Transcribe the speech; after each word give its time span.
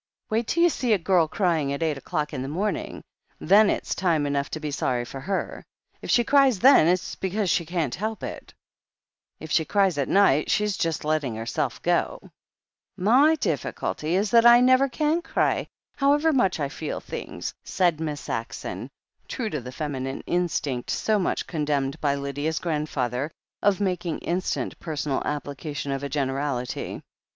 Wait 0.31 0.47
till 0.47 0.63
you 0.63 0.69
see 0.69 0.93
a 0.93 0.97
girl 0.97 1.27
crying 1.27 1.71
at 1.71 1.83
eight 1.83 1.95
o'clock 1.95 2.33
in 2.33 2.41
the 2.41 2.47
morning— 2.47 3.03
^then 3.39 3.69
it's 3.69 3.93
time 3.93 4.25
enough 4.25 4.49
to 4.49 4.59
be 4.59 4.71
sorry 4.71 5.05
for 5.05 5.19
her. 5.19 5.63
If 6.01 6.09
she 6.09 6.23
cries 6.23 6.57
then, 6.59 6.87
it's 6.87 7.13
because 7.13 7.51
she 7.51 7.67
can't 7.67 7.93
help 7.93 8.23
it. 8.23 8.51
If 9.39 9.51
she 9.51 9.63
cries 9.63 9.99
at 9.99 10.09
night 10.09 10.49
she's 10.49 10.75
just 10.75 11.05
letting 11.05 11.35
herself 11.35 11.79
go." 11.83 12.19
''My 12.99 13.35
difficulty 13.39 14.15
is 14.15 14.31
that 14.31 14.43
I 14.43 14.59
never 14.59 14.89
can 14.89 15.21
cry, 15.21 15.67
however 15.97 16.33
much 16.33 16.59
I 16.59 16.67
feel 16.67 16.99
things," 16.99 17.53
said 17.63 17.99
Miss 17.99 18.21
Saxon, 18.21 18.89
true 19.27 19.51
to 19.51 19.61
the 19.61 19.71
feminine 19.71 20.21
instinct, 20.25 20.89
so 20.89 21.19
piuch 21.19 21.45
condemned 21.45 22.01
by 22.01 22.15
Lydia's 22.15 22.57
grandfather, 22.57 23.29
of 23.61 23.79
making 23.79 24.17
instant 24.21 24.79
personal 24.79 25.21
application 25.25 25.91
of 25.91 26.01
a 26.01 26.09
generality. 26.09 27.03